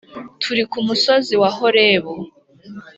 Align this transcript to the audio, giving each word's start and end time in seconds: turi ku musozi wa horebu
turi 0.41 0.63
ku 0.71 0.79
musozi 0.87 1.33
wa 1.41 1.49
horebu 1.57 2.13